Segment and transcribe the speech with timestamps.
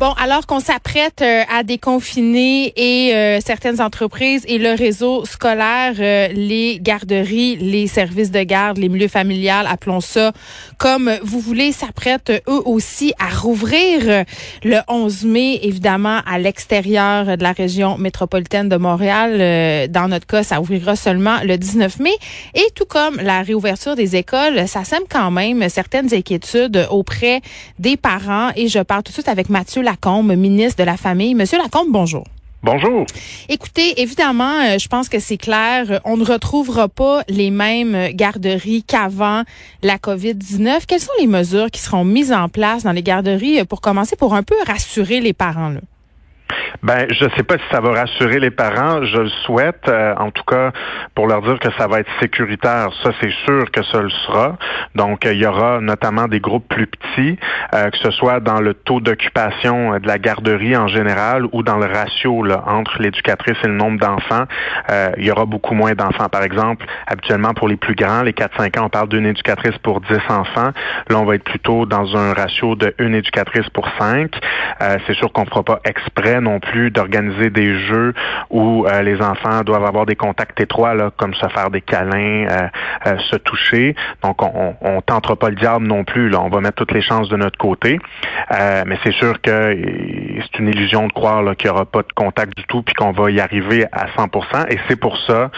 [0.00, 5.92] Bon, alors qu'on s'apprête euh, à déconfiner et euh, certaines entreprises et le réseau scolaire,
[5.98, 10.32] euh, les garderies, les services de garde, les milieux familiales, appelons ça
[10.78, 14.24] comme vous voulez, s'apprêtent eux aussi à rouvrir
[14.64, 19.90] le 11 mai, évidemment à l'extérieur de la région métropolitaine de Montréal.
[19.90, 22.14] dans notre cas, ça ouvrira seulement le 19 mai.
[22.54, 27.42] Et tout comme la réouverture des écoles, ça sème quand même certaines inquiétudes auprès
[27.78, 28.48] des parents.
[28.56, 31.34] Et je parle tout de suite avec Mathieu Lacombe, ministre de la Famille.
[31.34, 32.22] Monsieur Lacombe, bonjour.
[32.62, 33.06] Bonjour.
[33.48, 38.84] Écoutez, évidemment, euh, je pense que c'est clair, on ne retrouvera pas les mêmes garderies
[38.84, 39.42] qu'avant
[39.82, 40.82] la COVID-19.
[40.86, 44.34] Quelles sont les mesures qui seront mises en place dans les garderies pour commencer, pour
[44.34, 45.70] un peu rassurer les parents?
[45.70, 45.80] Là?
[46.82, 49.04] Ben, je sais pas si ça va rassurer les parents.
[49.04, 50.72] Je le souhaite, euh, en tout cas,
[51.14, 52.88] pour leur dire que ça va être sécuritaire.
[53.02, 54.56] Ça, c'est sûr que ça le sera.
[54.94, 57.38] Donc, il y aura notamment des groupes plus petits,
[57.74, 61.76] euh, que ce soit dans le taux d'occupation de la garderie en général ou dans
[61.76, 64.44] le ratio là, entre l'éducatrice et le nombre d'enfants.
[64.90, 66.30] Euh, il y aura beaucoup moins d'enfants.
[66.30, 70.00] Par exemple, habituellement pour les plus grands, les 4-5 ans, on parle d'une éducatrice pour
[70.00, 70.70] 10 enfants.
[71.10, 74.30] Là, on va être plutôt dans un ratio de une éducatrice pour 5.
[75.06, 78.14] c'est sûr qu'on ne fera pas exprès non plus d'organiser des jeux
[78.50, 82.46] où euh, les enfants doivent avoir des contacts étroits, là, comme se faire des câlins,
[82.48, 82.68] euh,
[83.06, 83.94] euh, se toucher.
[84.22, 86.28] Donc, on, on, tentera pas le diable non plus.
[86.28, 86.40] Là.
[86.40, 87.98] On va mettre toutes les chances de notre côté.
[88.50, 89.76] mais c'est sûr que
[90.42, 93.12] c'est une illusion de croire qu'il n'y aura pas de contact du tout puis qu'on
[93.12, 95.50] va y arriver à 100% Et c'est pour ça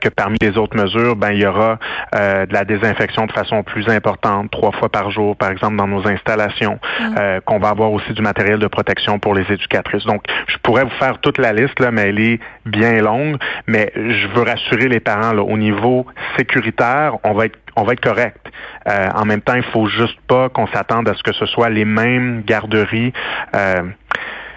[0.00, 1.78] que parmi les autres mesures, ben il y aura
[2.12, 6.06] de la désinfection de façon plus importante, trois fois par jour, par exemple, dans nos
[6.06, 7.40] installations, mmh.
[7.44, 10.04] qu'on va avoir aussi du matériel de protection pour les éducatrices.
[10.04, 10.22] Donc,
[10.52, 13.36] je pourrais vous faire toute la liste, là, mais elle est bien longue.
[13.66, 17.94] Mais je veux rassurer les parents, là, au niveau sécuritaire, on va être on va
[17.94, 18.46] être correct.
[18.88, 21.70] Euh, en même temps, il faut juste pas qu'on s'attende à ce que ce soit
[21.70, 23.12] les mêmes garderies.
[23.56, 23.82] Euh,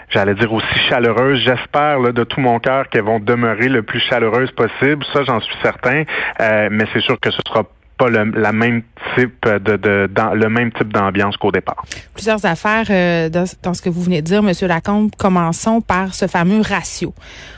[0.09, 1.39] j'allais dire aussi chaleureuses.
[1.39, 5.05] J'espère de tout mon cœur qu'elles vont demeurer le plus chaleureuses possible.
[5.13, 6.03] Ça, j'en suis certain.
[6.41, 7.63] Euh, mais c'est sûr que ce sera
[7.97, 8.81] pas le même
[9.15, 11.83] type de, le même type d'ambiance qu'au départ.
[12.13, 15.11] Plusieurs affaires euh, dans, dans, ce que vous venez de dire, Monsieur Lacombe.
[15.17, 17.13] Commençons par ce fameux ratio.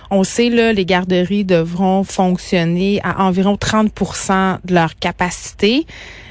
[0.10, 5.86] On sait là, les garderies devront fonctionner à environ 30% de leur capacité.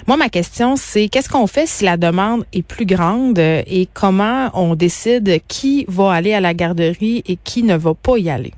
[0.06, 4.50] Moi, ma question, c'est qu'est-ce qu'on fait si la demande est plus grande et comment
[4.54, 8.52] on décide qui va aller à la garderie et qui ne va pas y aller?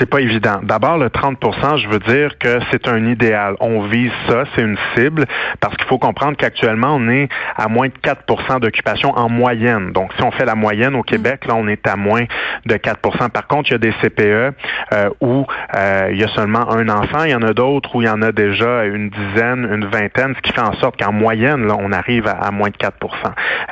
[0.00, 0.60] C'est pas évident.
[0.62, 3.54] D'abord, le 30% je veux dire que c'est un idéal.
[3.60, 5.26] On vise ça, c'est une cible,
[5.60, 9.92] parce qu'il faut comprendre qu'actuellement, on est à moins de 4% d'occupation en moyenne.
[9.92, 12.24] Donc, si on fait la moyenne au Québec, là, on est à moins
[12.64, 14.56] de 4% Par contre, il y a des CPE
[14.92, 15.46] euh, où
[15.76, 17.24] euh, il y a seulement un enfant.
[17.24, 20.34] Il y en a d'autres où il y en a déjà une dizaine, une vingtaine,
[20.34, 22.90] ce qui fait en sorte qu'en moyenne, là, on arrive à, moins de 4%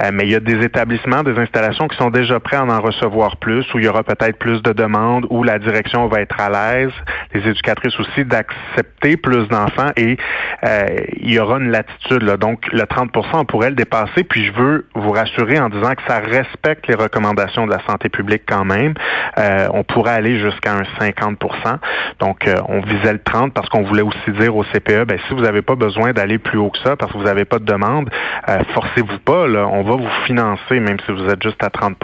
[0.03, 2.81] euh, Mais il y a des établissements, des installations qui sont déjà prêts à en
[2.83, 6.41] recevoir plus, où il y aura peut-être plus de demandes, où la direction va être
[6.41, 6.93] à l'aise,
[7.35, 10.17] les éducatrices aussi, d'accepter plus d'enfants et
[10.65, 10.87] euh,
[11.21, 12.23] il y aura une latitude.
[12.23, 12.37] Là.
[12.37, 14.25] Donc, le 30 on pourrait le dépasser.
[14.25, 18.09] Puis, je veux vous rassurer en disant que ça respecte les recommandations de la santé
[18.09, 18.95] publique quand même.
[19.39, 21.79] Euh, on pourrait aller jusqu'à un 50%
[22.21, 25.35] Donc, euh, on visait le 30 parce qu'on voulait aussi dire au CPE, ben, si
[25.35, 27.65] vous n'avez pas besoin d'aller plus haut que ça parce que vous n'avez pas de
[27.65, 28.11] demande,
[28.75, 29.47] forcez-vous pas.
[29.47, 31.97] Là, on va vous financer même si vous êtes juste à 30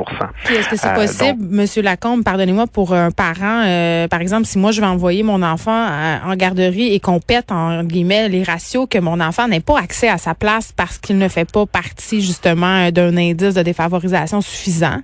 [0.51, 3.63] Est-ce que c'est possible, Monsieur Lacombe, pardonnez-moi, pour un parent
[4.05, 5.87] euh, par exemple, si moi je vais envoyer mon enfant
[6.25, 10.09] en garderie et qu'on pète en guillemets les ratios que mon enfant n'ait pas accès
[10.09, 15.01] à sa place parce qu'il ne fait pas partie justement d'un indice de défavorisation suffisant.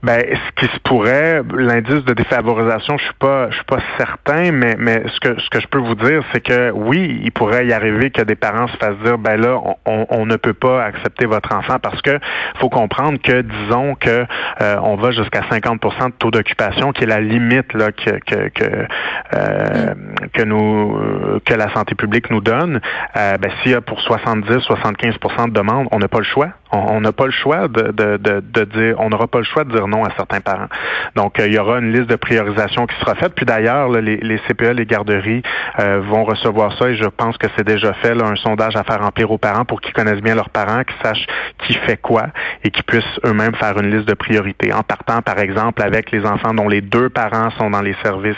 [0.00, 4.52] Ben, ce qui se pourrait, l'indice de défavorisation, je suis pas, je suis pas certain,
[4.52, 7.66] mais mais ce que ce que je peux vous dire, c'est que oui, il pourrait
[7.66, 10.84] y arriver que des parents se fassent dire, ben là, on, on ne peut pas
[10.84, 12.16] accepter votre enfant parce que
[12.60, 14.24] faut comprendre que disons que
[14.62, 18.48] euh, on va jusqu'à 50% de taux d'occupation, qui est la limite là que que
[18.50, 18.86] que,
[19.34, 19.94] euh,
[20.32, 22.80] que nous que la santé publique nous donne.
[23.16, 26.50] Euh, ben s'il y a pour 70-75% de demandes, on n'a pas le choix.
[26.70, 29.64] On n'a pas le choix de, de, de, de dire, on n'aura pas le choix
[29.64, 30.68] de dire à certains parents.
[31.14, 33.34] Donc, il y aura une liste de priorisation qui sera faite.
[33.34, 35.42] Puis d'ailleurs, les, les, CPE, les garderies
[35.78, 39.00] vont recevoir ça et je pense que c'est déjà fait, là, un sondage à faire
[39.00, 41.26] remplir aux parents pour qu'ils connaissent bien leurs parents, qu'ils sachent
[41.66, 42.26] qui fait quoi
[42.64, 44.72] et qu'ils puissent eux-mêmes faire une liste de priorités.
[44.72, 48.36] En partant, par exemple, avec les enfants dont les deux parents sont dans les services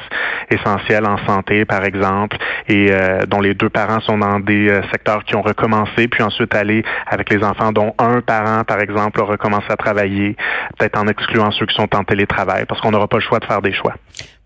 [0.51, 2.37] essentiels en santé, par exemple,
[2.69, 6.23] et euh, dont les deux parents sont dans des euh, secteurs qui ont recommencé, puis
[6.23, 10.37] ensuite aller avec les enfants dont un parent, par exemple, a recommencé à travailler,
[10.79, 13.45] peut-être en excluant ceux qui sont en télétravail, parce qu'on n'aura pas le choix de
[13.45, 13.95] faire des choix.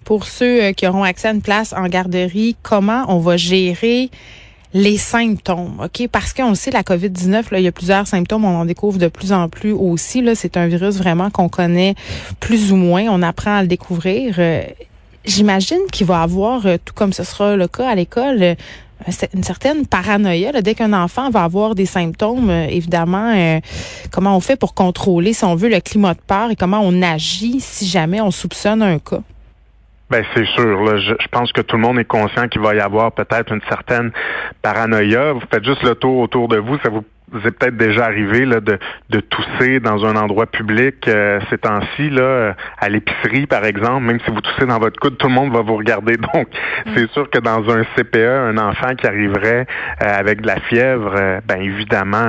[0.05, 4.11] Pour ceux euh, qui auront accès à une place en garderie, comment on va gérer
[4.75, 6.09] les symptômes, OK?
[6.09, 9.09] Parce qu'on sait, la COVID-19, là, il y a plusieurs symptômes, on en découvre de
[9.09, 10.21] plus en plus aussi.
[10.21, 11.95] Là, c'est un virus vraiment qu'on connaît
[12.41, 13.05] plus ou moins.
[13.09, 14.35] On apprend à le découvrir.
[14.39, 14.65] Euh,
[15.25, 18.57] j'imagine qu'il va avoir, euh, tout comme ce sera le cas à l'école,
[19.35, 20.52] une certaine paranoïa.
[20.52, 23.61] Là, dès qu'un enfant va avoir des symptômes, évidemment,
[24.11, 27.02] comment on fait pour contrôler, si on veut, le climat de peur et comment on
[27.02, 29.20] agit si jamais on soupçonne un cas?
[30.11, 30.82] Ben c'est sûr.
[30.85, 33.62] Là, je, pense que tout le monde est conscient qu'il va y avoir peut-être une
[33.69, 34.12] certaine
[34.62, 35.32] paranoïa.
[35.32, 38.44] Vous faites juste le tour autour de vous, ça vous vous êtes peut-être déjà arrivé
[38.44, 38.79] là, de,
[39.11, 44.21] de tousser dans un endroit public euh, ces temps-ci, là, à l'épicerie, par exemple, même
[44.25, 46.17] si vous toussez dans votre coude, tout le monde va vous regarder.
[46.35, 46.49] Donc,
[46.87, 46.91] mm.
[46.94, 49.67] c'est sûr que dans un CPE, un enfant qui arriverait
[50.03, 52.29] euh, avec de la fièvre, euh, ben évidemment,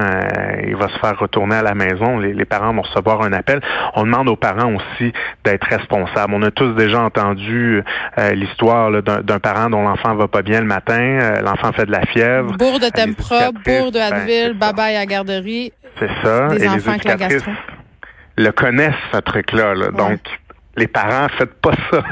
[0.65, 2.17] il va se faire retourner à la maison.
[2.17, 3.59] Les, les, parents vont recevoir un appel.
[3.95, 5.13] On demande aux parents aussi
[5.43, 6.33] d'être responsables.
[6.33, 7.81] On a tous déjà entendu
[8.33, 12.55] l'histoire d'un parent dont l'enfant va pas bien le matin, l'enfant fait de la fièvre.
[12.57, 15.71] Bourre de Tempra, bourre de Advil, ben, bye à la garderie.
[15.99, 16.49] C'est ça.
[16.53, 17.43] et les éducatrices
[18.37, 19.91] le connaissent, ce truc-là.
[19.91, 20.19] Donc,
[20.77, 22.03] les parents, faites pas ça.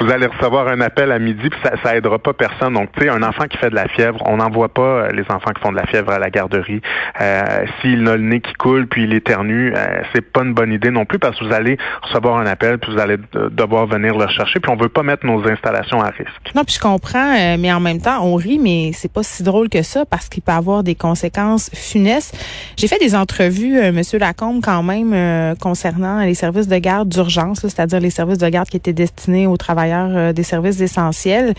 [0.00, 2.74] vous allez recevoir un appel à midi, puis ça, ça aidera pas personne.
[2.74, 5.24] Donc, tu sais, un enfant qui fait de la fièvre, on n'envoie pas euh, les
[5.30, 6.80] enfants qui font de la fièvre à la garderie.
[7.20, 10.72] Euh, S'il a le nez qui coule, puis il éternue, euh, c'est pas une bonne
[10.72, 13.16] idée non plus, parce que vous allez recevoir un appel, puis vous allez
[13.50, 16.52] devoir venir le chercher, puis on veut pas mettre nos installations à risque.
[16.54, 19.42] Non, puis je comprends, euh, mais en même temps, on rit, mais c'est pas si
[19.42, 22.36] drôle que ça, parce qu'il peut avoir des conséquences funestes.
[22.76, 28.00] J'ai fait des entrevues, Monsieur Lacombe, quand même, concernant les services de garde d'urgence c'est-à-dire
[28.00, 31.54] les services de garde qui étaient destinés aux travailleurs euh, des services essentiels.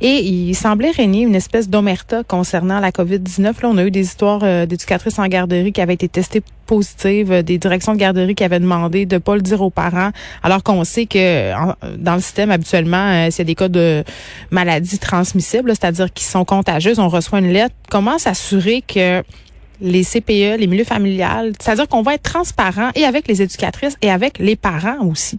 [0.00, 3.42] Et il semblait régner une espèce d'omerta concernant la COVID-19.
[3.42, 7.32] Là, on a eu des histoires euh, d'éducatrices en garderie qui avaient été testées positives,
[7.32, 10.10] euh, des directions de garderie qui avaient demandé de pas le dire aux parents,
[10.42, 11.52] alors qu'on sait que
[11.96, 14.04] dans le système habituellement, s'il y a des cas de
[14.50, 17.74] maladies transmissibles, c'est-à-dire qui sont contagieuses, on reçoit une lettre.
[17.90, 19.22] Comment s'assurer que
[19.80, 24.10] les CPE, les milieux familiales, c'est-à-dire qu'on va être transparent et avec les éducatrices et
[24.10, 25.38] avec les parents aussi?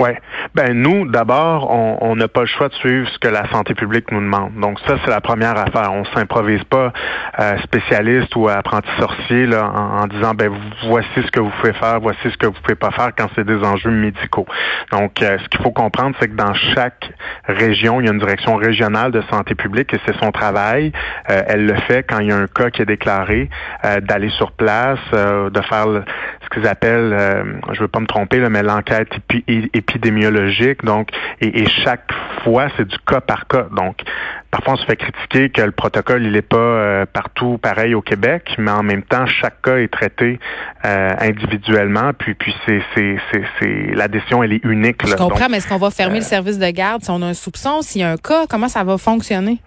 [0.00, 0.10] Oui.
[0.54, 4.10] Ben nous, d'abord, on n'a pas le choix de suivre ce que la santé publique
[4.10, 4.54] nous demande.
[4.54, 5.92] Donc ça, c'est la première affaire.
[5.92, 6.92] On s'improvise pas
[7.38, 10.50] euh, spécialiste ou apprenti sorcier là, en, disant ben
[10.86, 13.44] voici ce que vous pouvez faire, voici ce que vous pouvez pas faire quand c'est
[13.44, 14.46] des enjeux médicaux.
[14.90, 17.12] Donc euh, ce qu'il faut comprendre, c'est que dans chaque
[17.44, 20.92] région, il y a une direction régionale de santé publique et c'est son travail.
[21.28, 23.50] Euh, elle le fait quand il y a un cas qui est déclaré,
[24.02, 25.86] d'aller sur place, de faire
[26.42, 27.16] ce qu'ils appellent,
[27.72, 29.10] je veux pas me tromper, là, mais l'enquête
[29.46, 30.84] et épidémiologique.
[30.84, 31.08] Donc,
[31.40, 32.10] et, chaque
[32.44, 33.66] fois, c'est du cas par cas.
[33.74, 34.02] Donc,
[34.50, 38.02] parfois, on se fait critiquer que le protocole, il n'est pas euh, partout pareil au
[38.02, 40.38] Québec, mais en même temps, chaque cas est traité
[40.84, 42.12] euh, individuellement.
[42.16, 45.06] Puis, puis c'est, c'est, c'est, la décision, elle est unique.
[45.06, 47.26] Je comprends, mais est-ce qu'on va fermer le euh, service de garde si on a
[47.26, 49.60] un soupçon, s'il y a un cas, comment ça va fonctionner?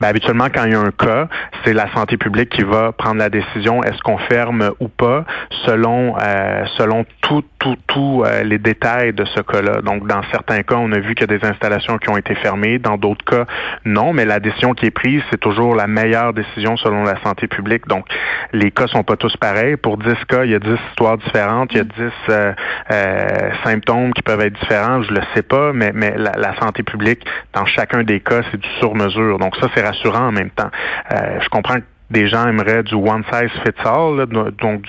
[0.00, 1.28] Ben, habituellement, quand il y a un cas,
[1.64, 5.24] c'est la santé publique qui va prendre la décision est-ce qu'on ferme ou pas,
[5.66, 9.80] selon euh, selon tout tout tout euh, les détails de ce cas-là.
[9.82, 12.34] Donc, dans certains cas, on a vu qu'il y a des installations qui ont été
[12.36, 12.78] fermées.
[12.78, 13.46] Dans d'autres cas,
[13.84, 14.12] non.
[14.12, 17.86] Mais la décision qui est prise, c'est toujours la meilleure décision selon la santé publique.
[17.88, 18.06] Donc,
[18.52, 19.76] les cas sont pas tous pareils.
[19.76, 21.72] Pour 10 cas, il y a 10 histoires différentes.
[21.72, 21.92] Il y a 10
[22.28, 22.52] euh,
[22.92, 23.26] euh,
[23.64, 25.02] symptômes qui peuvent être différents.
[25.02, 28.60] Je le sais pas, mais mais la, la santé publique, dans chacun des cas, c'est
[28.60, 29.38] du sur-mesure.
[29.38, 30.70] Donc, ça, c'est rassurant en même temps.
[31.12, 31.76] Euh, je comprends
[32.10, 34.26] des gens aimeraient du one size fits all,
[34.60, 34.82] donc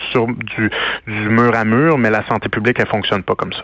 [0.55, 0.69] du,
[1.07, 3.63] du, mur à mur, mais la santé publique, elle fonctionne pas comme ça.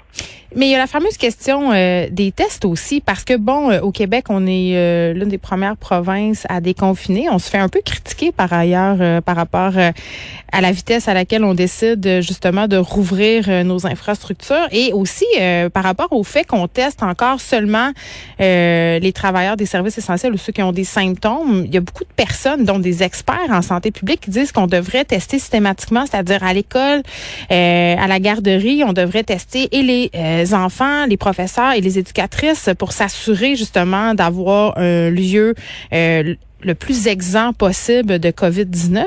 [0.56, 3.82] Mais il y a la fameuse question euh, des tests aussi, parce que bon, euh,
[3.82, 7.28] au Québec, on est euh, l'une des premières provinces à déconfiner.
[7.30, 11.44] On se fait un peu critiquer par ailleurs par rapport à la vitesse à laquelle
[11.44, 15.26] on décide justement de rouvrir nos infrastructures et aussi
[15.74, 17.92] par rapport au fait qu'on teste encore seulement
[18.40, 21.64] les travailleurs des services essentiels ou ceux qui ont des symptômes.
[21.66, 24.68] Il y a beaucoup de personnes, dont des experts en santé publique, qui disent qu'on
[24.68, 27.02] devrait tester systématiquement, c'est-à-dire à, l'école,
[27.50, 30.12] à la garderie, on devrait tester et les
[30.46, 35.56] les enfants, les professeurs et les éducatrices pour s'assurer justement d'avoir un lieu
[35.94, 39.06] euh, le plus exempt possible de COVID-19?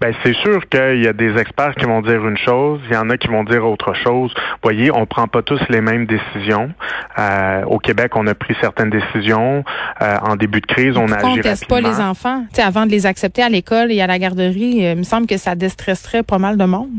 [0.00, 2.96] Ben c'est sûr qu'il y a des experts qui vont dire une chose, il y
[2.96, 4.32] en a qui vont dire autre chose.
[4.36, 6.70] Vous voyez, on prend pas tous les mêmes décisions.
[7.18, 9.64] Euh, au Québec, on a pris certaines décisions
[10.02, 11.54] euh, en début de crise, on a agi rapidement.
[11.68, 14.86] pas les enfants, tu avant de les accepter à l'école et à la garderie.
[14.86, 16.90] Euh, il me semble que ça déstresserait pas mal de monde.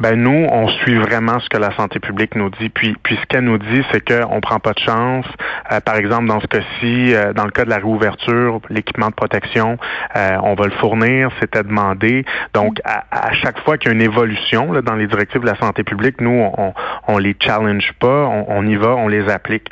[0.00, 2.68] Ben nous, on suit vraiment ce que la santé publique nous dit.
[2.68, 5.26] Puis, puis ce qu'elle nous dit, c'est qu'on prend pas de chance.
[5.72, 9.14] Euh, par exemple, dans ce cas-ci, euh, dans le cas de la réouverture, l'équipement de
[9.14, 9.78] protection,
[10.16, 12.24] euh, on va le fournir, c'était demandé.
[12.54, 15.46] Donc, à, à chaque fois qu'il y a une évolution là, dans les directives de
[15.46, 16.72] la santé publique, nous, on,
[17.08, 19.68] on les challenge pas, on, y va, on les applique.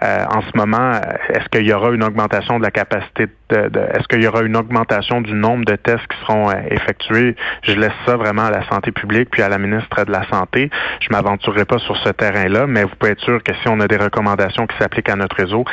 [0.00, 0.92] en ce moment,
[1.28, 4.56] est-ce qu'il y aura une augmentation de la capacité de, est-ce qu'il y aura une
[4.56, 7.36] augmentation du nombre de tests qui seront effectués?
[7.62, 10.70] Je laisse ça vraiment à la santé publique puis à la ministre de la Santé.
[11.00, 13.88] Je m'aventurerai pas sur ce terrain-là, mais vous pouvez être sûr que si on a
[13.88, 15.64] des recommandations qui s'appliquent à notre réseau,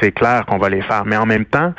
[0.00, 1.04] c'est clair qu'on va les faire.
[1.06, 1.72] Mais en même temps,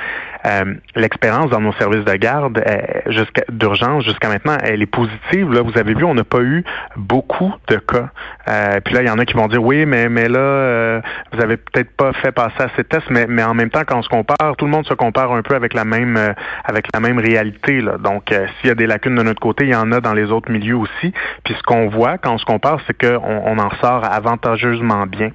[0.45, 2.63] euh, l'expérience dans nos services de garde
[3.07, 5.51] jusqu'à d'urgence jusqu'à maintenant, elle est positive.
[5.51, 6.63] Là, vous avez vu, on n'a pas eu
[6.95, 8.09] beaucoup de cas.
[8.47, 11.01] Euh, puis là, il y en a qui vont dire oui, mais mais là, euh,
[11.31, 13.99] vous avez peut-être pas fait passer assez de tests, mais mais en même temps, quand
[13.99, 16.17] on se compare, tout le monde se compare un peu avec la même
[16.65, 17.81] avec la même réalité.
[17.81, 17.97] Là.
[17.97, 20.31] Donc, s'il y a des lacunes de notre côté, il y en a dans les
[20.31, 21.13] autres milieux aussi.
[21.43, 25.29] Puis ce qu'on voit quand on se compare, c'est qu'on on en sort avantageusement bien.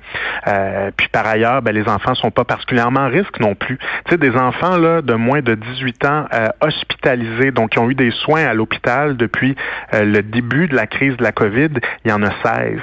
[0.97, 3.79] puis par ailleurs, ben, les enfants sont pas particulièrement à risque non plus.
[4.07, 7.91] Tu sais, des enfants là de moins de 18 ans euh, hospitalisés, donc qui ont
[7.91, 9.57] eu des soins à l'hôpital depuis
[9.95, 11.69] euh, le début de la crise de la COVID.
[12.05, 12.79] Il y en a 16.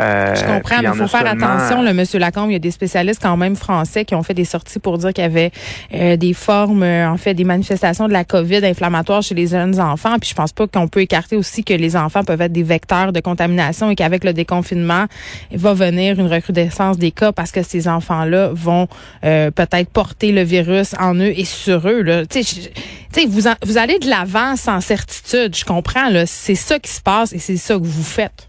[0.00, 2.50] Euh, Je comprends, mais il faut faire attention, le Monsieur Lacombe.
[2.50, 5.12] Il y a des spécialistes quand même français qui ont fait des sorties pour dire
[5.12, 5.50] qu'il y avait
[5.94, 10.16] euh, des formes, en fait, des manifestations de la COVID inflammatoire chez les jeunes enfants.
[10.20, 13.12] Puis je pense pas qu'on peut écarter aussi que les enfants peuvent être des vecteurs
[13.12, 15.06] de contamination et qu'avec le déconfinement,
[15.50, 18.88] il va venir une recrudescence des cas parce que ces enfants-là vont
[19.22, 22.02] peut-être porter le virus en eux et sur eux.
[22.02, 22.22] Là.
[23.28, 26.10] vous, vous allez de l'avant sans certitude, je comprends.
[26.26, 28.48] C'est ça qui se passe et c'est ça que vous faites.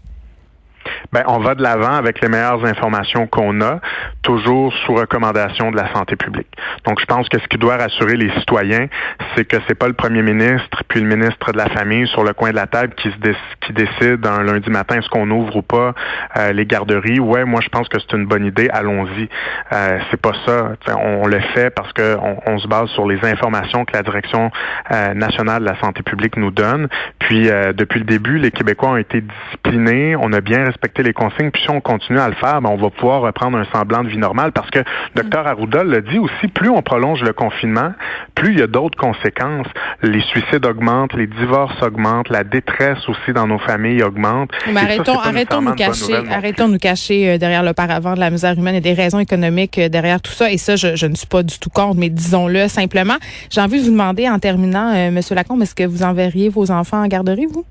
[1.12, 3.80] Ben, on va de l'avant avec les meilleures informations qu'on a,
[4.22, 6.48] toujours sous recommandation de la santé publique.
[6.84, 8.86] Donc, je pense que ce qui doit rassurer les citoyens,
[9.34, 12.32] c'est que c'est pas le premier ministre puis le ministre de la Famille sur le
[12.32, 13.16] coin de la table qui, se
[13.60, 15.94] qui décide un lundi matin est-ce qu'on ouvre ou pas
[16.36, 17.20] euh, les garderies.
[17.20, 18.68] Ouais, moi, je pense que c'est une bonne idée.
[18.70, 19.28] Allons-y.
[19.72, 20.72] Euh, c'est pas ça.
[20.96, 24.50] on, le fait parce que on, se base sur les informations que la Direction
[24.92, 26.88] euh, nationale de la santé publique nous donne.
[27.18, 30.16] Puis, euh, depuis le début, les Québécois ont été disciplinés.
[30.16, 30.64] On a bien
[30.96, 31.50] respecter les consignes.
[31.50, 34.08] Puis si on continue à le faire, ben, on va pouvoir reprendre un semblant de
[34.08, 34.80] vie normale parce que
[35.14, 37.92] Dr Arruda l'a dit aussi, plus on prolonge le confinement,
[38.34, 39.66] plus il y a d'autres conséquences.
[40.02, 44.50] Les suicides augmentent, les divorces augmentent, la détresse aussi dans nos familles augmente.
[44.72, 48.58] Mais arrêtons, arrêtons, nous cacher, arrêtons de nous cacher derrière le paravent de la misère
[48.58, 50.50] humaine et des raisons économiques euh, derrière tout ça.
[50.50, 53.16] Et ça, je, ne suis pas du tout contre, mais disons-le simplement.
[53.50, 56.70] J'ai envie de vous demander en terminant, euh, Monsieur Lacombe, est-ce que vous enverriez vos
[56.70, 57.64] enfants en garderie, vous?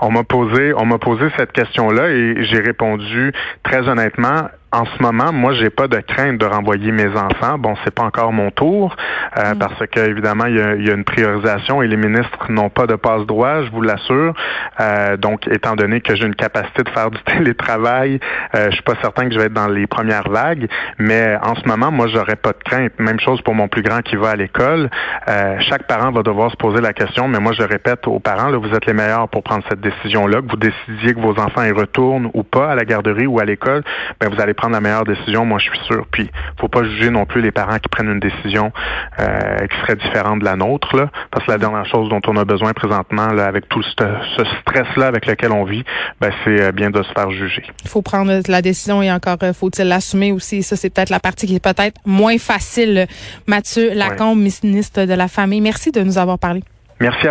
[0.00, 3.32] On m'a posé, on m'a posé cette question-là et j'ai répondu
[3.62, 7.58] très honnêtement en ce moment, moi, j'ai pas de crainte de renvoyer mes enfants.
[7.58, 8.96] Bon, c'est pas encore mon tour
[9.36, 9.58] euh, mm.
[9.58, 13.26] parce que évidemment, il y, a, une priorisation et les ministres n'ont pas de passe
[13.26, 14.34] droit, je vous l'assure.
[14.80, 18.18] Euh, donc, étant donné que j'ai une capacité de faire du télétravail,
[18.54, 20.68] euh, je suis pas certain que je vais être dans les premières vagues.
[20.98, 22.92] Mais en ce moment, moi, j'aurais pas de crainte.
[22.98, 24.88] Même chose pour mon plus grand qui va à l'école.
[25.28, 27.28] Euh, chaque parent va devoir se poser la question.
[27.28, 30.40] Mais moi, je répète aux parents, là, vous êtes les meilleurs pour prendre cette décision-là.
[30.40, 33.44] Que vous décidiez que vos enfants y retournent ou pas à la garderie ou à
[33.44, 33.82] l'école,
[34.18, 36.06] ben vous allez prendre la meilleure décision, moi je suis sûr.
[36.12, 38.70] Puis faut pas juger non plus les parents qui prennent une décision
[39.18, 42.36] euh, qui serait différente de la nôtre, là, parce que la dernière chose dont on
[42.36, 45.82] a besoin présentement, là, avec tout ce, stress-là avec lequel on vit,
[46.20, 47.64] ben, c'est euh, bien de se faire juger.
[47.82, 50.62] Il faut prendre la décision et encore euh, faut-il l'assumer aussi?
[50.62, 53.08] Ça, c'est peut-être la partie qui est peut-être moins facile.
[53.48, 56.62] Mathieu Lacombe, ministre de la Famille, merci de nous avoir parlé.
[57.02, 57.30] Merci à